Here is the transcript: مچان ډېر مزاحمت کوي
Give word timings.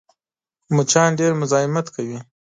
مچان 0.75 1.09
ډېر 1.19 1.31
مزاحمت 1.41 1.85
کوي 1.95 2.19